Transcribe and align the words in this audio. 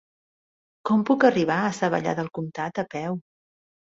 Com 0.89 1.03
puc 1.09 1.25
arribar 1.29 1.57
a 1.65 1.75
Savallà 1.79 2.15
del 2.21 2.31
Comtat 2.39 2.83
a 2.85 2.87
peu? 2.95 3.21